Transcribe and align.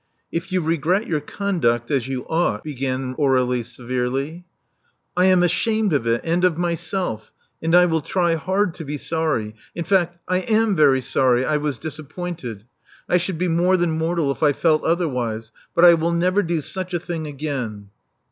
If 0.31 0.51
you 0.51 0.61
regret 0.61 1.05
your 1.05 1.19
conduct 1.19 1.91
as 1.91 2.07
you 2.07 2.25
ought," 2.27 2.63
began 2.63 3.13
Aur^lie 3.17 3.63
severely. 3.63 4.45
I 5.15 5.25
am 5.25 5.43
ashamed 5.43 5.93
of 5.93 6.07
it 6.07 6.21
and 6.23 6.43
of 6.43 6.57
myself; 6.57 7.31
and 7.61 7.75
I 7.75 7.85
will 7.85 8.01
try 8.01 8.33
hard 8.33 8.73
to 8.73 8.83
be 8.83 8.97
sorry— 8.97 9.53
in 9.75 9.83
fact, 9.83 10.17
I 10.27 10.39
am 10.39 10.75
very 10.75 11.01
sorry 11.01 11.45
I 11.45 11.57
was 11.57 11.77
dis 11.77 11.99
appointed. 11.99 12.63
I 13.07 13.17
should 13.17 13.37
be 13.37 13.47
more 13.47 13.77
than 13.77 13.91
mortal 13.91 14.31
if 14.31 14.41
I 14.41 14.53
felt 14.53 14.83
otherwise. 14.83 15.51
But 15.75 15.85
I 15.85 15.93
will 15.93 16.13
never 16.13 16.41
do 16.41 16.61
such 16.61 16.95
a 16.95 16.99
thing 16.99 17.27
again." 17.27 17.89